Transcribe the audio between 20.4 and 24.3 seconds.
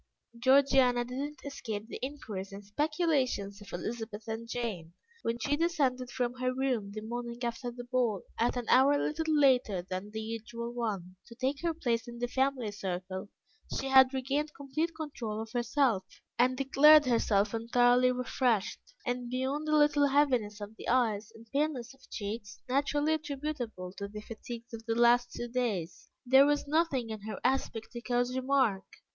of the eyes and paleness of cheeks, naturally attributable to the